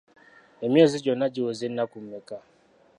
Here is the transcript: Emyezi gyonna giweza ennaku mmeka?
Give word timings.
Emyezi 0.65 0.97
gyonna 1.03 1.25
giweza 1.33 1.63
ennaku 1.69 1.97
mmeka? 2.03 2.37